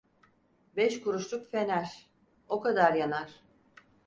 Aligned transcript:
Beş 0.75 1.01
kuruşluk 1.01 1.47
fener 1.47 2.09
o 2.49 2.61
kadar 2.61 2.93
yanar. 2.93 3.29